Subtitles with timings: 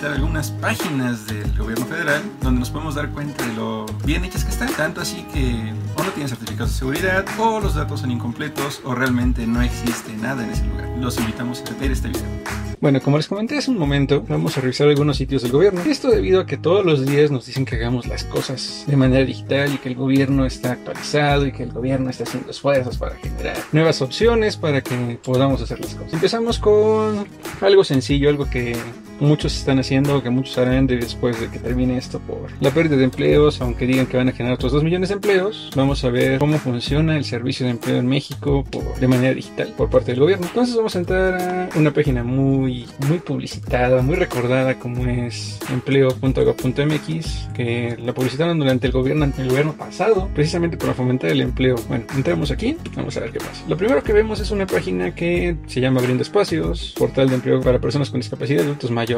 [0.00, 4.44] visitar algunas páginas del gobierno federal donde nos podemos dar cuenta de lo bien hechas
[4.44, 4.72] que están.
[4.72, 8.94] Tanto así que o no tienen certificados de seguridad, o los datos son incompletos, o
[8.94, 10.88] realmente no existe nada en ese lugar.
[10.98, 12.22] Los invitamos a ver este video.
[12.80, 15.82] Bueno, como les comenté hace un momento, vamos a revisar algunos sitios del gobierno.
[15.82, 19.22] Esto debido a que todos los días nos dicen que hagamos las cosas de manera
[19.26, 23.16] digital y que el gobierno está actualizado y que el gobierno está haciendo esfuerzos para
[23.16, 26.14] generar nuevas opciones para que podamos hacer las cosas.
[26.14, 27.26] Empezamos con
[27.60, 28.74] algo sencillo, algo que
[29.20, 33.04] muchos están haciendo, que muchos harán después de que termine esto por la pérdida de
[33.04, 35.70] empleos, aunque digan que van a generar otros 2 millones de empleos.
[35.76, 38.64] Vamos a ver cómo funciona el servicio de empleo en México
[38.98, 40.46] de manera digital por parte del gobierno.
[40.46, 47.48] Entonces vamos a entrar a una página muy, muy publicitada, muy recordada como es empleo.gov.mx,
[47.54, 51.76] que la publicitaron durante el gobierno, el gobierno pasado, precisamente para fomentar el empleo.
[51.88, 53.64] Bueno, entramos aquí, vamos a ver qué pasa.
[53.68, 57.60] Lo primero que vemos es una página que se llama Abriendo Espacios, portal de empleo
[57.60, 59.09] para personas con discapacidad adultos mayores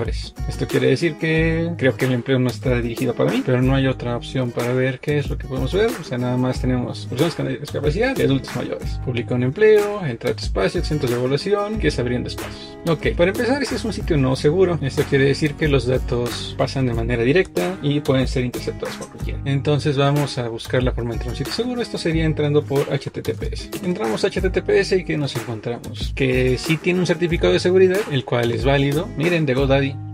[0.49, 3.75] esto quiere decir que creo que el empleo no está dirigido para mí, pero no
[3.75, 5.91] hay otra opción para ver qué es lo que podemos ver.
[6.01, 9.01] O sea, nada más tenemos personas con discapacidad y adultos mayores.
[9.05, 12.79] Publica un empleo, entra a tu espacio, centros de evaluación, que es abriendo espacios.
[12.89, 14.79] Ok, para empezar, este es un sitio no seguro.
[14.81, 19.09] Esto quiere decir que los datos pasan de manera directa y pueden ser interceptados por
[19.09, 19.41] cualquiera.
[19.45, 21.83] Entonces vamos a buscar la forma de entrar a un sitio seguro.
[21.83, 23.85] Esto sería entrando por HTTPS.
[23.85, 28.25] Entramos a HTTPS y que nos encontramos que sí tiene un certificado de seguridad, el
[28.25, 29.09] cual es válido.
[29.17, 30.12] Miren, de GoDaddy Mari.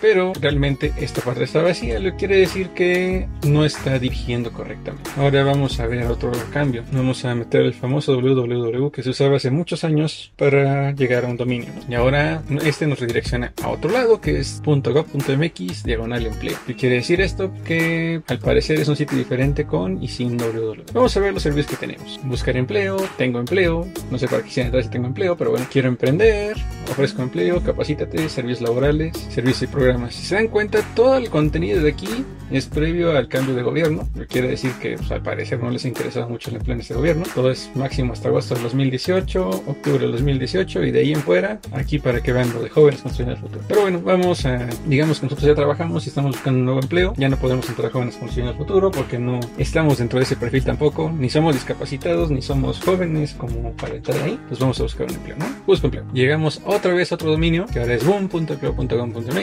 [0.00, 5.10] Pero realmente esta parte está vacía, lo que quiere decir que no está dirigiendo correctamente.
[5.16, 6.84] Ahora vamos a ver otro cambio.
[6.92, 11.28] Vamos a meter el famoso www que se usaba hace muchos años para llegar a
[11.28, 11.68] un dominio.
[11.88, 16.56] Y ahora este nos redirecciona a otro lado que es .gov.mx diagonal empleo.
[16.66, 17.50] ¿Qué quiere decir esto?
[17.64, 20.84] Que al parecer es un sitio diferente con y sin www.
[20.92, 22.20] Vamos a ver los servicios que tenemos.
[22.24, 25.66] Buscar empleo, tengo empleo, no sé para qué quisiera entrar si tengo empleo, pero bueno,
[25.70, 26.56] quiero emprender,
[26.90, 30.14] ofrezco empleo, capacítate, servicios laborales, servicios y programas.
[30.14, 34.08] Si se dan cuenta, todo el contenido de aquí es previo al cambio de gobierno.
[34.28, 36.94] Quiere decir que pues, al parecer no les ha interesado mucho el empleo en este
[36.94, 37.24] gobierno.
[37.34, 41.60] Todo es máximo hasta agosto del 2018, octubre del 2018 y de ahí en fuera,
[41.72, 43.64] aquí para que vean lo de jóvenes construyendo el futuro.
[43.68, 47.12] Pero bueno, vamos a, digamos que nosotros ya trabajamos y estamos buscando un nuevo empleo.
[47.16, 50.36] Ya no podemos entrar a jóvenes construyendo el futuro porque no estamos dentro de ese
[50.36, 51.12] perfil tampoco.
[51.12, 54.40] Ni somos discapacitados, ni somos jóvenes como para entrar ahí.
[54.48, 55.46] Pues vamos a buscar un empleo, ¿no?
[55.66, 56.04] Busco empleo.
[56.14, 59.33] Llegamos otra vez a otro dominio que ahora es boom.empleo.com.mx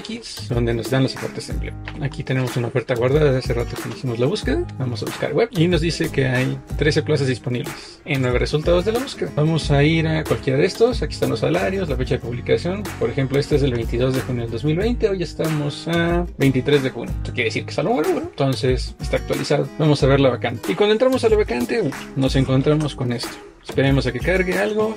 [0.48, 1.74] donde nos dan las ofertas de empleo.
[2.02, 4.66] Aquí tenemos una oferta guardada de hace rato que hicimos la búsqueda.
[4.78, 8.00] Vamos a buscar web y nos dice que hay 13 plazas disponibles.
[8.06, 9.32] En nueve resultados de la búsqueda.
[9.36, 11.02] Vamos a ir a cualquiera de estos.
[11.02, 12.84] Aquí están los salarios, la fecha de publicación.
[13.00, 15.10] Por ejemplo, este es del 22 de junio del 2020.
[15.10, 17.14] Hoy estamos a 23 de junio.
[17.18, 19.68] Esto quiere decir que es algo bueno, Entonces está actualizado.
[19.78, 20.72] Vamos a ver la vacante.
[20.72, 23.36] Y cuando entramos a la vacante, nos encontramos con esto.
[23.68, 24.96] Esperemos a que cargue algo.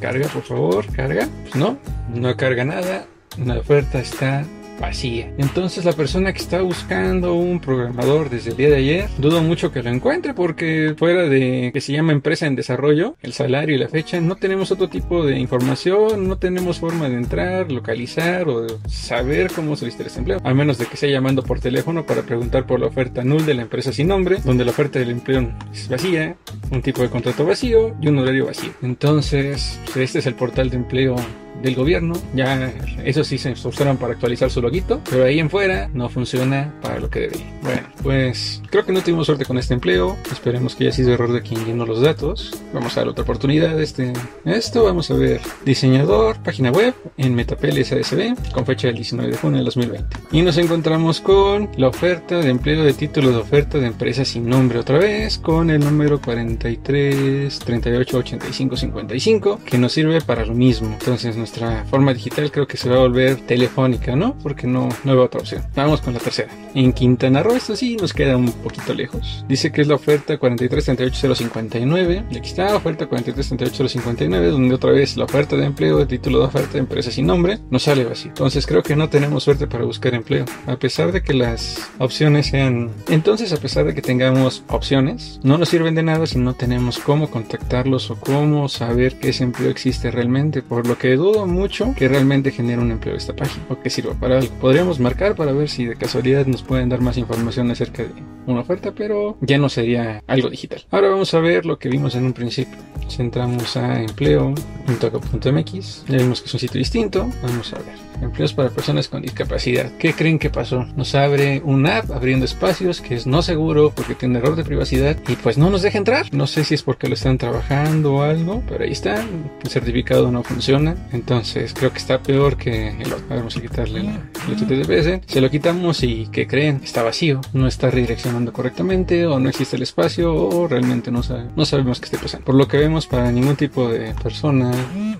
[0.00, 1.28] Carga, por favor, carga.
[1.42, 1.78] Pues no,
[2.12, 3.06] no carga nada.
[3.38, 4.44] La oferta está
[4.80, 5.32] vacía.
[5.38, 9.70] Entonces la persona que está buscando un programador desde el día de ayer, dudo mucho
[9.70, 13.78] que lo encuentre porque fuera de que se llama empresa en desarrollo, el salario y
[13.78, 18.66] la fecha, no tenemos otro tipo de información, no tenemos forma de entrar, localizar o
[18.88, 22.66] saber cómo solicitar ese empleo, a menos de que sea llamando por teléfono para preguntar
[22.66, 25.88] por la oferta null de la empresa sin nombre, donde la oferta del empleo es
[25.88, 26.36] vacía,
[26.70, 28.72] un tipo de contrato vacío y un horario vacío.
[28.82, 31.16] Entonces, este es el portal de empleo
[31.62, 32.14] del gobierno.
[32.34, 32.72] Ya
[33.04, 36.98] eso sí se esforzaron para actualizar su loguito, pero ahí en fuera no funciona para
[37.00, 37.46] lo que debería.
[37.62, 40.16] Bueno, pues creo que no tuvimos suerte con este empleo.
[40.30, 42.62] Esperemos que haya sido error de quien llenó los datos.
[42.72, 43.80] Vamos a dar otra oportunidad.
[43.80, 44.12] Este,
[44.44, 49.36] esto vamos a ver diseñador, página web en Metapel SASB con fecha del 19 de
[49.36, 50.16] junio del 2020.
[50.32, 54.48] Y nos encontramos con la oferta de empleo de título de oferta de empresa sin
[54.48, 60.54] nombre otra vez con el número 43 38 85 55 que nos sirve para lo
[60.54, 60.92] mismo.
[60.92, 64.38] Entonces nuestra forma digital creo que se va a volver telefónica, ¿no?
[64.42, 65.62] Porque no, no veo otra opción.
[65.74, 66.50] Vamos con la tercera.
[66.74, 69.44] En Quintana Roo, esto sí nos queda un poquito lejos.
[69.48, 72.24] Dice que es la oferta 4338059.
[72.30, 76.46] Y aquí está, oferta 4338059, donde otra vez la oferta de empleo, el título de
[76.46, 78.30] oferta de empresa sin nombre, nos sale vacío.
[78.30, 80.46] Entonces creo que no tenemos suerte para buscar empleo.
[80.66, 82.90] A pesar de que las opciones sean...
[83.08, 86.98] Entonces, a pesar de que tengamos opciones, no nos sirven de nada si no tenemos
[86.98, 90.62] cómo contactarlos o cómo saber que ese empleo existe realmente.
[90.62, 94.14] Por lo que dudo mucho que realmente genere un empleo esta página o que sirva
[94.14, 94.52] para algo.
[94.60, 98.10] Podríamos marcar para ver si de casualidad nos pueden dar más información acerca de
[98.46, 100.84] una oferta, pero ya no sería algo digital.
[100.90, 102.78] Ahora vamos a ver lo que vimos en un principio.
[103.18, 107.28] Entramos a empleo.com.mx, ya vimos que es un sitio distinto.
[107.42, 108.11] Vamos a ver.
[108.22, 109.90] Empleos para personas con discapacidad.
[109.98, 110.86] ¿Qué creen que pasó?
[110.96, 115.16] Nos abre una app abriendo espacios que es no seguro porque tiene error de privacidad
[115.28, 116.32] y pues no nos deja entrar.
[116.32, 119.24] No sé si es porque lo están trabajando o algo, pero ahí está.
[119.62, 120.96] El certificado no funciona.
[121.12, 123.22] Entonces creo que está peor que el otro.
[123.28, 125.32] Vamos a quitarle el HTTPS.
[125.32, 126.80] Se lo quitamos y ¿qué creen?
[126.84, 127.40] Está vacío.
[127.52, 131.22] No está redireccionando correctamente o no existe el espacio o realmente no,
[131.56, 132.44] no sabemos qué esté pasando.
[132.44, 134.72] Por lo que vemos para ningún tipo de persona,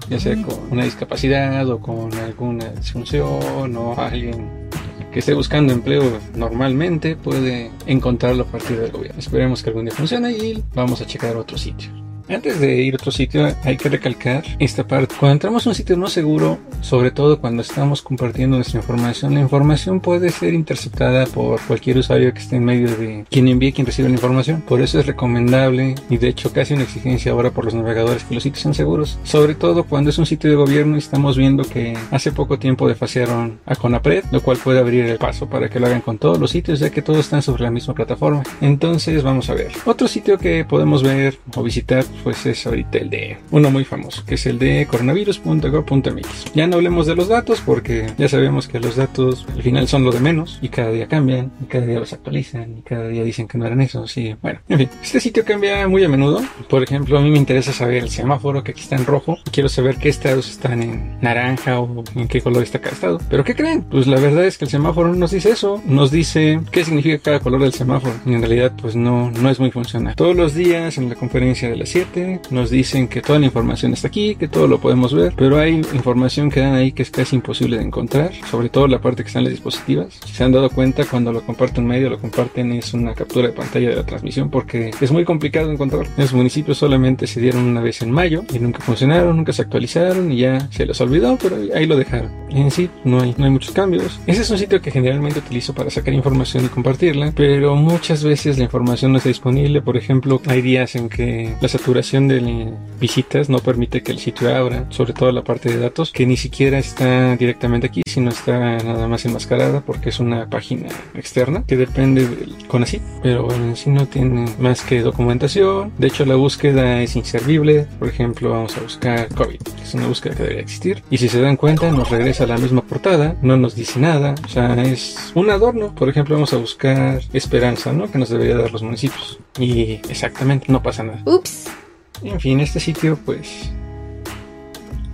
[0.08, 4.68] ya sea con una discapacidad o con alguna disfunción o alguien
[5.12, 9.18] que esté buscando empleo normalmente puede encontrarlo a partir del gobierno.
[9.18, 11.90] Esperemos que algún día funcione y vamos a checar otro sitio.
[12.28, 15.14] Antes de ir a otro sitio, hay que recalcar esta parte.
[15.18, 19.40] Cuando entramos a un sitio no seguro, sobre todo cuando estamos compartiendo nuestra información, la
[19.40, 23.72] información puede ser interceptada por cualquier usuario que esté en medio de quien envíe y
[23.72, 24.62] quien recibe la información.
[24.62, 28.34] Por eso es recomendable y de hecho casi una exigencia ahora por los navegadores que
[28.34, 29.18] los sitios sean seguros.
[29.24, 32.88] Sobre todo cuando es un sitio de gobierno y estamos viendo que hace poco tiempo
[32.88, 36.38] defasearon a Conapred, lo cual puede abrir el paso para que lo hagan con todos
[36.38, 38.42] los sitios ya que todos están sobre la misma plataforma.
[38.60, 39.72] Entonces vamos a ver.
[39.84, 44.24] Otro sitio que podemos ver o visitar pues es ahorita el de uno muy famoso,
[44.24, 46.52] que es el de coronavirus.gov.mx.
[46.54, 50.04] Ya no hablemos de los datos porque ya sabemos que los datos al final son
[50.04, 53.24] lo de menos y cada día cambian y cada día los actualizan y cada día
[53.24, 56.42] dicen que no eran esos y bueno, en fin, este sitio cambia muy a menudo.
[56.68, 59.38] Por ejemplo, a mí me interesa saber el semáforo que aquí está en rojo.
[59.50, 63.20] Quiero saber qué estados están en naranja o en qué color está cada estado.
[63.28, 63.82] ¿Pero qué creen?
[63.82, 65.82] Pues la verdad es que el semáforo no nos dice eso.
[65.86, 68.14] Nos dice qué significa cada color del semáforo.
[68.26, 70.14] Y en realidad pues no, no es muy funcional.
[70.16, 73.92] Todos los días en la conferencia de las 7 nos dicen que toda la información
[73.92, 77.10] está aquí, que todo lo podemos ver, pero hay información que dan ahí que es
[77.10, 80.18] casi imposible de encontrar, sobre todo la parte que están las dispositivas.
[80.24, 83.52] Si se han dado cuenta, cuando lo comparten medio, lo comparten es una captura de
[83.52, 86.06] pantalla de la transmisión porque es muy complicado encontrar.
[86.16, 90.32] Los municipios solamente se dieron una vez en mayo y nunca funcionaron, nunca se actualizaron
[90.32, 92.32] y ya se les olvidó, pero ahí lo dejaron.
[92.50, 94.20] En sí, no hay, no hay muchos cambios.
[94.26, 98.58] Ese es un sitio que generalmente utilizo para sacar información y compartirla, pero muchas veces
[98.58, 99.80] la información no está disponible.
[99.80, 104.54] Por ejemplo, hay días en que la saturación de visitas no permite que el sitio
[104.54, 108.78] abra, sobre todo la parte de datos, que ni siquiera está directamente aquí, sino está
[108.78, 113.90] nada más enmascarada porque es una página externa que depende del CONACYT, pero en sí
[113.90, 115.92] no tiene más que documentación.
[115.98, 117.86] De hecho, la búsqueda es inservible.
[117.98, 121.02] Por ejemplo, vamos a buscar COVID, que es una búsqueda que debería existir.
[121.10, 124.34] Y si se dan cuenta, nos regresa a la misma portada, no nos dice nada,
[124.44, 125.94] o sea, es un adorno.
[125.94, 128.10] Por ejemplo, vamos a buscar esperanza, ¿no?
[128.10, 129.38] Que nos debería dar los municipios.
[129.58, 131.22] Y exactamente, no pasa nada.
[131.26, 131.81] Ups.
[132.24, 133.70] En fin, este sitio pues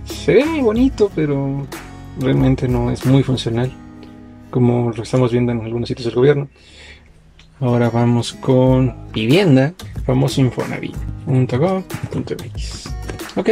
[0.05, 1.67] se ve muy bonito, pero
[2.19, 3.71] realmente no es muy funcional,
[4.49, 6.49] como lo estamos viendo en algunos sitios del gobierno.
[7.59, 9.73] Ahora vamos con vivienda,
[10.05, 12.89] famoso infonavit.gov.mx.
[13.35, 13.49] Ok,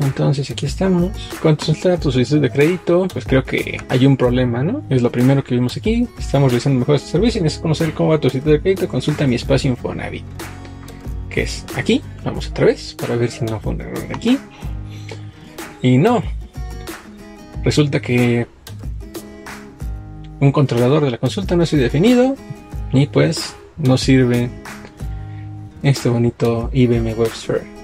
[0.00, 1.12] Entonces aquí estamos.
[1.42, 3.06] Consultar tu solicitud de crédito.
[3.12, 4.82] Pues creo que hay un problema, ¿no?
[4.88, 6.08] Es lo primero que vimos aquí.
[6.18, 8.88] Estamos realizando mejor este servicio y necesito conocer cómo va tu solicitud de crédito.
[8.88, 10.24] Consulta mi espacio Infonavit.
[11.28, 12.02] Que es aquí.
[12.24, 14.38] Vamos otra vez para ver si no fue un error de aquí.
[15.82, 16.22] Y no.
[17.62, 18.46] Resulta que
[20.40, 22.36] un controlador de la consulta no sido definido.
[22.92, 24.48] Y pues no sirve
[25.82, 27.79] este bonito IBM WebSphere.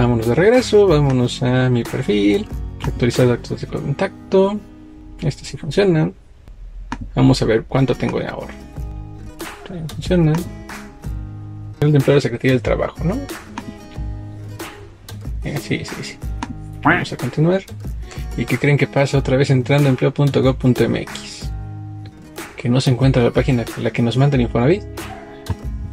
[0.00, 2.48] Vámonos de regreso, vámonos a mi perfil,
[2.82, 4.58] actualizar datos de contacto.
[5.20, 6.10] Este sí funciona.
[7.14, 8.54] Vamos a ver cuánto tengo de ahorro.
[9.88, 10.32] Funciona.
[11.80, 13.18] El de empleo de Secretaría del Trabajo, ¿no?
[15.44, 16.16] Eh, sí, sí, sí.
[16.82, 17.60] Vamos a continuar.
[18.38, 21.50] ¿Y qué creen que pasa otra vez entrando a empleo.gov.mx?
[22.56, 24.82] Que no se encuentra la página la que nos manda el Infonavit.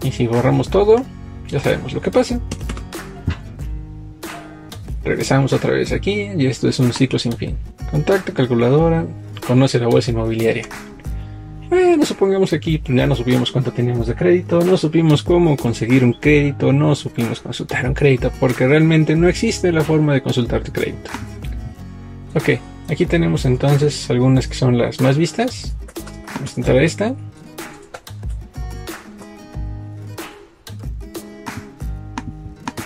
[0.02, 1.04] Y si borramos todo,
[1.50, 2.40] ya sabemos lo que pasa.
[5.08, 7.56] Regresamos otra vez aquí y esto es un ciclo sin fin.
[7.90, 9.06] Contacto, calculadora,
[9.46, 10.66] conoce la bolsa inmobiliaria.
[11.70, 16.14] Bueno, supongamos aquí ya no supimos cuánto teníamos de crédito, no supimos cómo conseguir un
[16.14, 20.72] crédito, no supimos consultar un crédito, porque realmente no existe la forma de consultar tu
[20.72, 21.10] crédito.
[22.36, 22.52] Ok,
[22.90, 25.76] Aquí tenemos entonces algunas que son las más vistas.
[26.36, 27.16] Vamos a entrar a esta.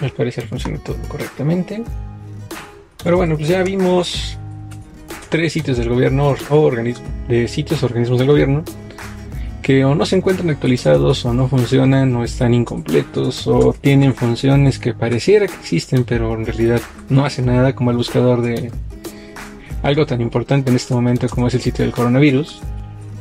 [0.02, 1.84] Al parecer funciona todo correctamente.
[3.04, 4.38] Pero bueno, pues ya vimos
[5.30, 8.64] tres sitios del gobierno o organismos de sitios o organismos del gobierno
[9.62, 14.80] que o no se encuentran actualizados o no funcionan o están incompletos o tienen funciones
[14.80, 18.72] que pareciera que existen pero en realidad no hacen nada como el buscador de
[19.84, 22.60] algo tan importante en este momento como es el sitio del coronavirus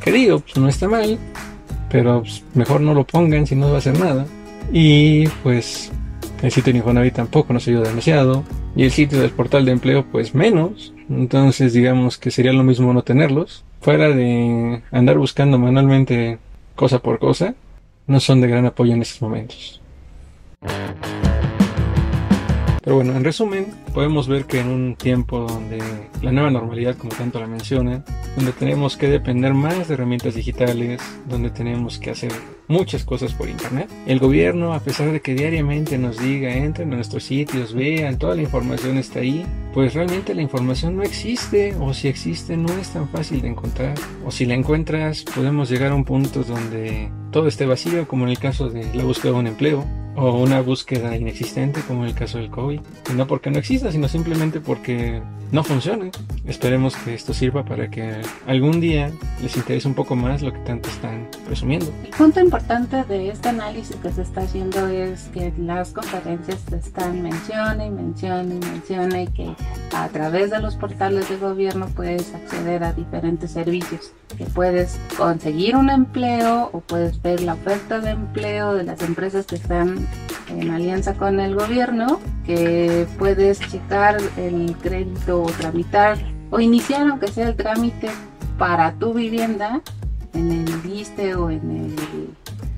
[0.03, 1.19] que digo pues no está mal
[1.91, 4.25] pero pues, mejor no lo pongan si no va a hacer nada.
[4.71, 5.91] Y pues
[6.41, 8.43] el sitio de Infonavit tampoco nos ayuda demasiado.
[8.75, 10.93] Y el sitio del portal de empleo pues menos.
[11.09, 13.63] Entonces digamos que sería lo mismo no tenerlos.
[13.81, 16.39] Fuera de andar buscando manualmente
[16.75, 17.55] cosa por cosa,
[18.07, 19.80] no son de gran apoyo en estos momentos.
[22.83, 25.79] Pero bueno, en resumen, podemos ver que en un tiempo donde
[26.23, 28.03] la nueva normalidad, como tanto la menciona,
[28.35, 32.31] donde tenemos que depender más de herramientas digitales, donde tenemos que hacer
[32.67, 36.95] muchas cosas por internet, el gobierno, a pesar de que diariamente nos diga, entren a
[36.95, 41.93] nuestros sitios, vean, toda la información está ahí, pues realmente la información no existe, o
[41.93, 43.93] si existe no es tan fácil de encontrar,
[44.25, 48.31] o si la encuentras podemos llegar a un punto donde todo esté vacío, como en
[48.31, 49.85] el caso de la búsqueda de un empleo,
[50.15, 52.79] o una búsqueda inexistente como en el caso del COVID.
[53.09, 56.11] Y no porque no exista, sino simplemente porque no funcione.
[56.45, 60.59] Esperemos que esto sirva para que algún día les interese un poco más lo que
[60.59, 61.91] tanto están presumiendo.
[62.03, 67.21] El punto importante de este análisis que se está haciendo es que las conferencias están
[67.21, 69.53] menciona y menciona y menciona y que
[69.93, 74.13] a través de los portales de gobierno puedes acceder a diferentes servicios.
[74.37, 79.45] Que puedes conseguir un empleo o puedes ver la oferta de empleo de las empresas
[79.45, 80.07] que están
[80.49, 86.17] en alianza con el gobierno, que puedes checar el crédito o tramitar
[86.49, 88.09] o iniciar aunque sea el trámite
[88.57, 89.81] para tu vivienda
[90.33, 91.95] en el liste o en el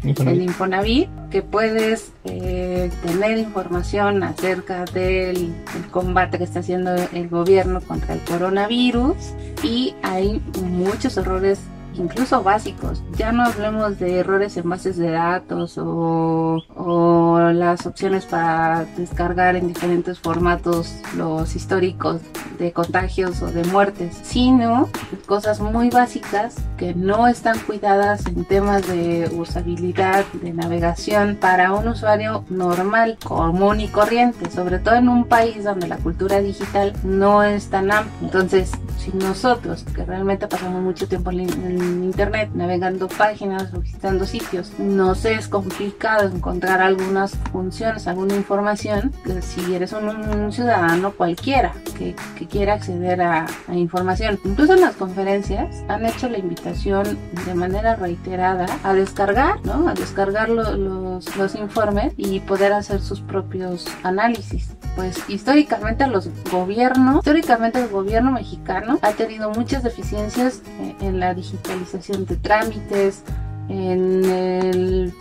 [0.04, 1.10] Infonavit.
[1.30, 5.54] que puedes eh, tener información acerca del
[5.92, 9.16] combate que está haciendo el gobierno contra el coronavirus
[9.64, 11.60] y hay muchos errores
[11.96, 13.04] incluso básicos.
[13.18, 16.62] Ya no hablemos de errores en bases de datos o,
[17.54, 22.22] las opciones para descargar en diferentes formatos los históricos
[22.58, 24.90] de contagios o de muertes, sino
[25.26, 31.88] cosas muy básicas que no están cuidadas en temas de usabilidad, de navegación para un
[31.88, 37.44] usuario normal, común y corriente, sobre todo en un país donde la cultura digital no
[37.44, 38.14] es tan amplia.
[38.22, 44.72] Entonces, si nosotros, que realmente pasamos mucho tiempo en, internet, navegando páginas o visitando sitios,
[44.80, 52.16] nos es complicado encontrar algunas funciones, alguna información, que si eres un, ciudadano cualquiera que,
[52.50, 54.40] quiera acceder a, información.
[54.44, 59.88] Incluso en las conferencias han hecho la invitación de manera reiterada a descargar, ¿no?
[59.88, 64.76] A descargar los, los informes y poder hacer sus propios análisis.
[64.96, 71.34] Pues históricamente los gobiernos, históricamente el gobierno mexicano ha tenido muchas deficiencias eh, en la
[71.34, 73.24] digitalización de trámites,
[73.70, 75.14] en,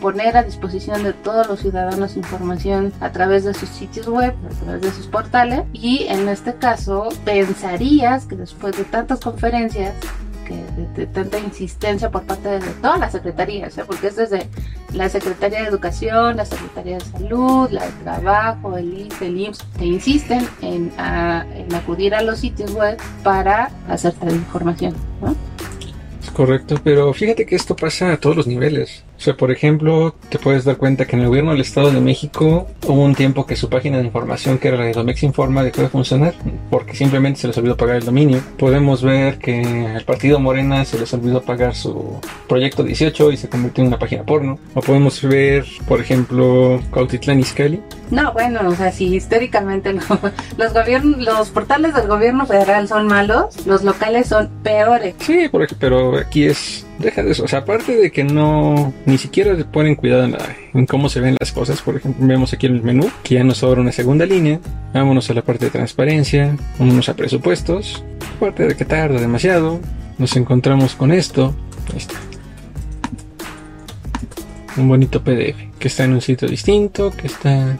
[0.00, 4.64] poner a disposición de todos los ciudadanos información a través de sus sitios web, a
[4.64, 5.62] través de sus portales.
[5.72, 9.94] Y en este caso, pensarías que después de tantas conferencias,
[10.46, 13.84] que de, tanta insistencia por parte de, todas las secretarías, ¿eh?
[13.86, 14.48] porque es desde
[14.94, 19.64] la Secretaría de Educación, la Secretaría de Salud, la de Trabajo, el IFE, el IMSS,
[19.78, 20.92] que insisten en,
[21.74, 24.94] acudir a los sitios web para hacer tal información.
[25.20, 25.34] ¿no?
[26.32, 29.04] Correcto, pero fíjate que esto pasa a todos los niveles.
[29.24, 31.98] O sea, por ejemplo, te puedes dar cuenta que en el gobierno del Estado de
[31.98, 35.62] México hubo un tiempo que su página de información, que era la de Domex Informa,
[35.62, 36.34] dejó de funcionar
[36.68, 38.42] porque simplemente se les olvidó pagar el dominio.
[38.58, 39.62] Podemos ver que
[39.96, 43.98] al partido Morena se les olvidó pagar su proyecto 18 y se convirtió en una
[43.98, 44.58] página porno.
[44.74, 47.80] O podemos ver, por ejemplo, Cuautitlán Izcalli.
[48.10, 49.90] No, bueno, o sea, si históricamente
[50.58, 55.14] los gobiernos, los portales del gobierno federal son malos, los locales son peores.
[55.20, 55.50] Sí,
[55.80, 57.44] pero aquí es deja de eso.
[57.44, 60.28] O sea, aparte de que no, ni siquiera le ponen cuidado
[60.74, 61.82] en, cómo se ven las cosas.
[61.82, 64.60] Por ejemplo, vemos aquí en el menú que ya nos sobra una segunda línea.
[64.92, 68.04] Vámonos a la parte de transparencia, vámonos a presupuestos.
[68.36, 69.80] Aparte de que tarda demasiado,
[70.18, 71.54] nos encontramos con esto.
[74.76, 77.76] Un bonito PDF que está en un sitio distinto, que está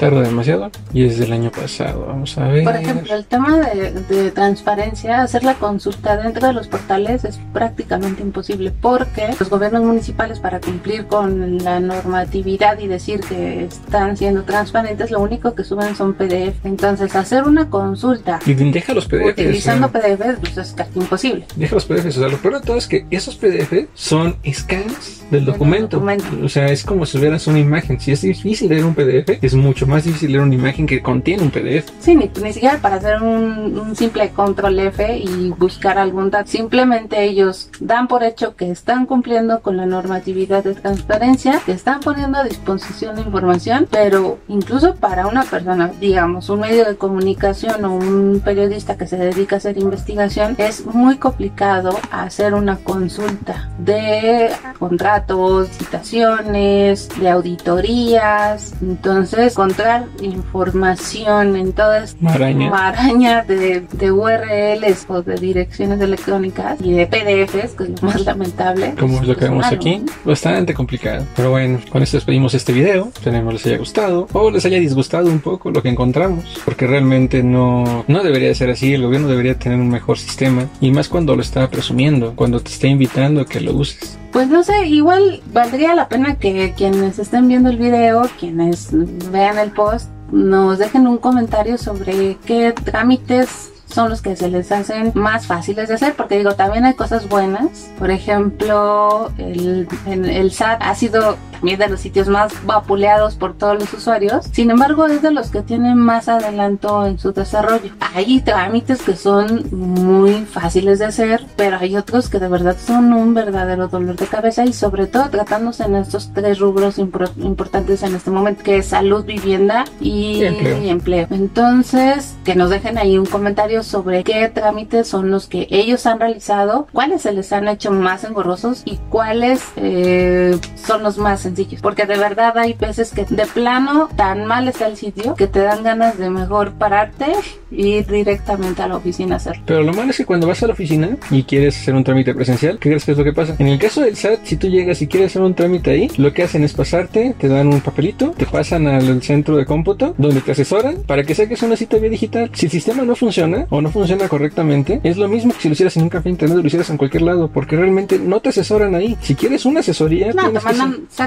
[0.00, 2.06] tarda demasiado y es del año pasado.
[2.06, 2.64] Vamos a ver.
[2.64, 7.38] Por ejemplo, el tema de, de transparencia, hacer la consulta dentro de los portales es
[7.52, 14.16] prácticamente imposible porque los gobiernos municipales para cumplir con la normatividad y decir que están
[14.16, 16.64] siendo transparentes, lo único que suben son PDF.
[16.64, 19.32] Entonces, hacer una consulta Y deja los PDFs.
[19.32, 21.46] utilizando o sea, PDFs pues es casi imposible.
[21.56, 22.16] Deja los PDFs.
[22.16, 25.98] O sea, lo peor de todo es que esos PDF son scans del documento.
[25.98, 26.26] documento.
[26.42, 28.00] O sea, es como si vieras una imagen.
[28.00, 31.42] Si es difícil leer un PDF, es mucho más difícil leer una imagen que contiene
[31.42, 31.90] un PDF.
[32.00, 36.48] Sí, ni, ni siquiera para hacer un, un simple control F y buscar algún dato.
[36.50, 42.00] Simplemente ellos dan por hecho que están cumpliendo con la normatividad de transparencia, que están
[42.00, 47.84] poniendo a disposición la información, pero incluso para una persona, digamos, un medio de comunicación
[47.84, 53.70] o un periodista que se dedica a hacer investigación, es muy complicado hacer una consulta
[53.78, 58.74] de contratos, citaciones, de auditorías.
[58.80, 62.70] Entonces, encontrar información en toda esta Maraña.
[62.70, 68.20] maraña de, de URLs o de direcciones electrónicas y de PDFs, que es lo más
[68.24, 68.94] lamentable.
[68.98, 71.26] Como es lo que Pues, vemos algo, aquí, bastante complicado.
[71.36, 73.10] Pero bueno, con esto despedimos este video.
[73.14, 76.44] Esperemos les haya gustado o les haya disgustado un poco lo que encontramos.
[76.64, 78.94] Porque realmente no, no debería de ser así.
[78.94, 80.66] El gobierno debería tener un mejor sistema.
[80.80, 84.16] Y más cuando lo está presumiendo, cuando te está invitando a que lo uses.
[84.32, 88.88] Pues no sé, igual valdría la pena que quienes estén viendo el video, quienes
[89.32, 94.70] vean el post, nos dejen un comentario sobre qué trámites son los que se les
[94.70, 97.90] hacen más fáciles de hacer, porque digo, también hay cosas buenas.
[97.98, 103.54] Por ejemplo, el, en- el SAT ha sido también de los sitios más vapuleados por
[103.54, 104.46] todos los usuarios.
[104.52, 107.90] Sin embargo, es de los que tienen más adelanto en su desarrollo.
[108.14, 113.12] Hay trámites que son muy fáciles de hacer, pero hay otros que de verdad son
[113.12, 118.02] un verdadero dolor de cabeza y sobre todo tratándose en estos tres rubros impor- importantes
[118.02, 120.82] en este momento, que es salud, vivienda y, Y empleo.
[120.82, 121.26] y empleo.
[121.30, 126.18] Entonces, que nos dejen ahí un comentario sobre qué trámites son los que ellos han
[126.20, 131.80] realizado, cuáles se les han hecho más engorrosos y cuáles eh, son los más sencillos.
[131.80, 135.60] Porque de verdad hay veces que de plano tan mal está el sitio que te
[135.60, 137.32] dan ganas de mejor pararte
[137.70, 139.62] y ir directamente a la oficina a hacerlo.
[139.66, 142.34] Pero lo malo es que cuando vas a la oficina y quieres hacer un trámite
[142.34, 143.54] presencial, ¿qué crees que es lo que pasa?
[143.58, 146.32] En el caso del SAT, si tú llegas y quieres hacer un trámite ahí, lo
[146.32, 150.40] que hacen es pasarte, te dan un papelito, te pasan al centro de cómputo, donde
[150.40, 152.50] te asesoran para que saques una cita vía digital.
[152.54, 155.72] Si el sistema no funciona o no funciona correctamente, es lo mismo que si lo
[155.72, 158.50] hicieras en un café internet o lo hicieras en cualquier lado, porque realmente no te
[158.50, 159.16] asesoran ahí.
[159.20, 160.64] Si quieres una asesoría, No, te tienes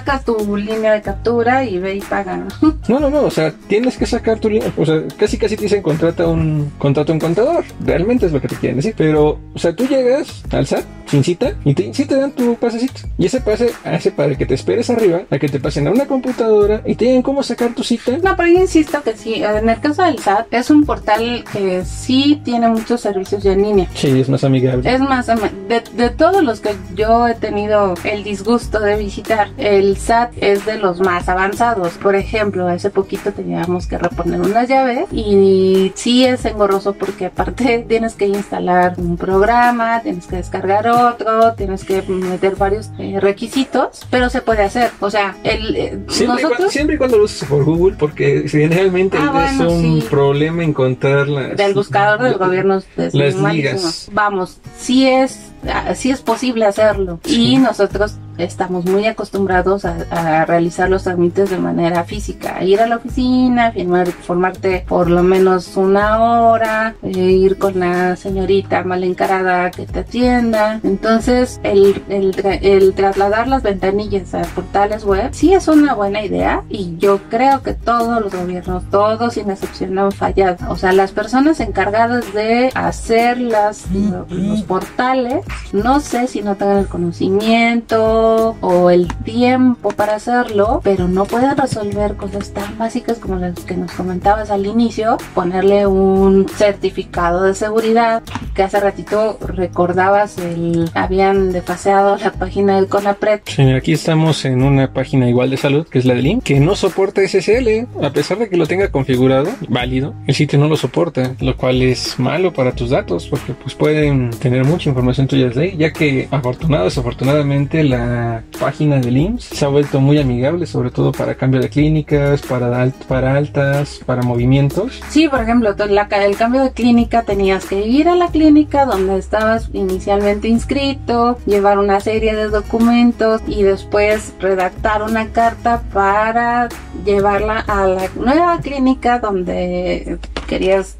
[0.03, 2.37] que tu línea de captura y ve y paga.
[2.37, 2.47] ¿no?
[2.87, 5.63] no, no, no, o sea, tienes que sacar tu línea, o sea, casi casi te
[5.63, 9.59] dicen contrata un, contrata un contador, realmente es lo que te quieren decir, pero, o
[9.59, 13.25] sea, tú llegas al SAT sin cita y te, sí te dan tu pasecito, y
[13.25, 16.81] ese pase hace para que te esperes arriba, a que te pasen a una computadora
[16.85, 18.17] y te digan cómo sacar tu cita.
[18.23, 21.83] No, pero yo insisto que sí, en el caso del SAT es un portal que
[21.85, 23.87] sí tiene muchos servicios ya en línea.
[23.93, 24.91] Sí, es más amigable.
[24.91, 29.97] Es más, de, de todos los que yo he tenido el disgusto de visitar, el
[30.03, 31.93] SAT es de los más avanzados.
[31.93, 37.85] Por ejemplo, hace poquito teníamos que reponer unas llaves y sí es engorroso porque aparte
[37.89, 44.05] tienes que instalar un programa, tienes que descargar otro, tienes que meter varios eh, requisitos,
[44.09, 44.91] pero se puede hacer.
[44.99, 48.43] O sea, el, eh, Siempre, y cuando, siempre y cuando lo uses por Google, porque
[48.47, 50.07] generalmente Ah, es bueno, un sí.
[50.09, 53.47] problema encontrar las, del buscador del gobierno es las malísimo.
[53.49, 54.09] ligas.
[54.11, 55.52] Vamos, sí es,
[55.95, 57.19] sí es posible hacerlo.
[57.23, 57.53] Sí.
[57.53, 62.63] Y nosotros estamos muy acostumbrados a, a realizar los trámites de manera física.
[62.63, 68.15] Ir a la oficina, firmar, formarte por lo menos una hora, eh, ir con la
[68.15, 70.79] señorita mal encarada que te atienda.
[70.83, 76.23] Entonces, el, el, tra- el trasladar las ventanillas a portales web sí es una buena
[76.23, 80.71] idea y yo creo que todos los gobiernos, todos sin excepción han fallado.
[80.71, 86.77] O sea, las personas encargadas de hacer las, los portales, no sé si no tengan
[86.77, 93.37] el conocimiento o el tiempo para hacerlo, pero no pueden resolver cosas tan básicas como
[93.37, 100.37] las que nos comentabas al inicio, ponerle un certificado de seguridad, que hace ratito recordabas
[100.37, 103.41] el habían desfaseado la página del CONAPRED.
[103.45, 106.59] Sí, aquí estamos en una página igual de salud, que es la de Link, que
[106.59, 110.77] no soporta SSL, a pesar de que lo tenga configurado, válido, el sitio no lo
[110.77, 115.42] soporta, lo cual es malo para tus datos, porque pues pueden tener mucha información tuya
[115.57, 115.75] ¿eh?
[115.77, 121.11] ya que afortunado desafortunadamente la página del IMSS se ha vuelto muy amigable, sobre todo
[121.11, 125.01] para cambio de clínicas, para, para altas, para movimientos.
[125.09, 129.69] Sí, por ejemplo, el cambio de clínica tenías que ir a la clínica donde estabas
[129.73, 136.69] inicialmente inscrito, llevar una serie de documentos y después redactar una carta para
[137.05, 140.97] llevarla a la nueva clínica donde querías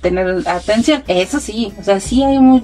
[0.00, 1.02] tener atención.
[1.08, 2.62] Eso sí, o sea, sí hay muy,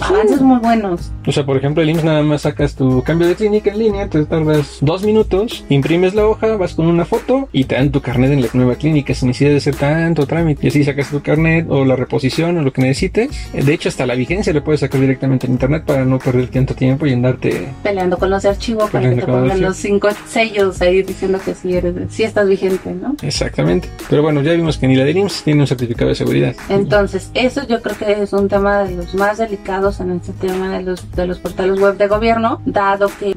[0.00, 1.10] avances muy buenos.
[1.26, 4.08] O sea, por ejemplo, el IMSS nada más sacas tu cambio de clínica en línea,
[4.08, 8.00] te tardas dos minutos, imprimes la hoja, vas con una foto y te dan tu
[8.00, 10.66] carnet en la nueva clínica sin necesidad de hacer tanto trámite.
[10.66, 13.30] Y así sacas tu carnet o la reposición o lo que necesites.
[13.52, 16.74] De hecho, hasta la vigencia le puedes sacar directamente en internet para no perder tanto
[16.74, 21.02] tiempo y andarte peleando con los archivos para que te pongan los cinco sellos ahí
[21.02, 23.14] diciendo que sí, eres, sí estás vigente, ¿no?
[23.22, 23.88] Exactamente.
[24.08, 26.31] Pero bueno, ya vimos que ni la de IMSS tiene un certificado de seguridad
[26.68, 30.78] entonces, eso yo creo que es un tema de los más delicados en este tema
[30.78, 33.32] de los, de los portales web de gobierno, dado que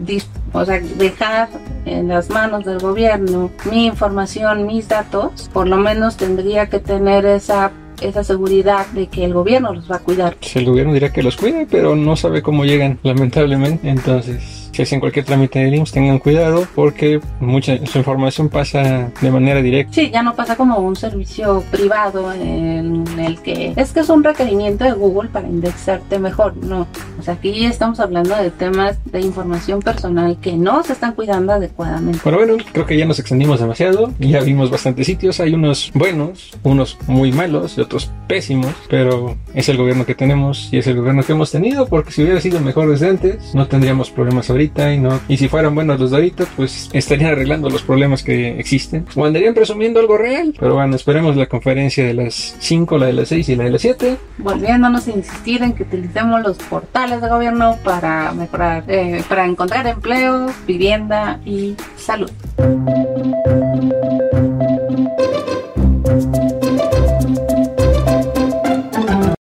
[0.53, 1.49] o sea, dejar
[1.85, 7.25] en las manos del gobierno mi información, mis datos, por lo menos tendría que tener
[7.25, 10.35] esa esa seguridad de que el gobierno los va a cuidar.
[10.55, 13.89] el gobierno dirá que los cuida, pero no sabe cómo llegan, lamentablemente.
[13.89, 19.31] Entonces, si hacen cualquier trámite de IMSS tengan cuidado porque mucha su información pasa de
[19.31, 19.93] manera directa.
[19.93, 24.23] Sí, ya no pasa como un servicio privado en el que es que es un
[24.23, 26.57] requerimiento de Google para indexarte mejor.
[26.57, 31.13] No, o sea, aquí estamos hablando de temas de información personal que no se están
[31.13, 32.19] cuidando adecuadamente.
[32.23, 34.11] Bueno, bueno, creo que ya nos extendimos demasiado.
[34.19, 35.39] Ya vimos bastantes sitios.
[35.39, 40.67] Hay unos buenos, unos muy malos y otros pésimos, pero es el gobierno que tenemos
[40.73, 43.67] y es el gobierno que hemos tenido porque si hubiera sido mejor desde antes no
[43.67, 45.19] tendríamos problemas ahorita y no.
[45.27, 49.05] Y si fueran buenos los Doritos, pues estarían arreglando los problemas que existen.
[49.15, 50.53] O andarían presumiendo algo real.
[50.59, 53.69] Pero bueno, esperemos la conferencia de las 5, la de las 6 y la de
[53.71, 54.17] las 7.
[54.37, 59.87] Volviéndonos a insistir en que utilicemos los portales de gobierno para mejorar, eh, para encontrar
[59.87, 62.31] empleo, vivienda y salud.